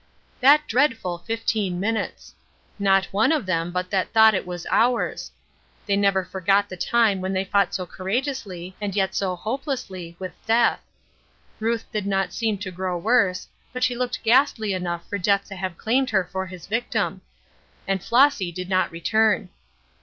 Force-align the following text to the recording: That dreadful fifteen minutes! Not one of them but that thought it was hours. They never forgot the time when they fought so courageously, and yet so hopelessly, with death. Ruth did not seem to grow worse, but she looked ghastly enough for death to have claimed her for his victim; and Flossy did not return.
That 0.39 0.67
dreadful 0.67 1.19
fifteen 1.19 1.79
minutes! 1.79 2.33
Not 2.79 3.05
one 3.13 3.31
of 3.31 3.45
them 3.45 3.69
but 3.71 3.91
that 3.91 4.11
thought 4.11 4.33
it 4.33 4.47
was 4.47 4.65
hours. 4.71 5.31
They 5.85 5.95
never 5.95 6.25
forgot 6.25 6.69
the 6.69 6.75
time 6.75 7.21
when 7.21 7.33
they 7.33 7.43
fought 7.45 7.75
so 7.75 7.85
courageously, 7.85 8.75
and 8.81 8.95
yet 8.95 9.13
so 9.13 9.35
hopelessly, 9.35 10.15
with 10.17 10.33
death. 10.47 10.79
Ruth 11.59 11.85
did 11.91 12.07
not 12.07 12.33
seem 12.33 12.57
to 12.57 12.71
grow 12.71 12.97
worse, 12.97 13.47
but 13.71 13.83
she 13.83 13.95
looked 13.95 14.23
ghastly 14.23 14.73
enough 14.73 15.07
for 15.07 15.19
death 15.19 15.45
to 15.49 15.55
have 15.55 15.77
claimed 15.77 16.09
her 16.09 16.23
for 16.23 16.47
his 16.47 16.65
victim; 16.65 17.21
and 17.87 18.03
Flossy 18.03 18.51
did 18.51 18.69
not 18.69 18.89
return. 18.89 19.49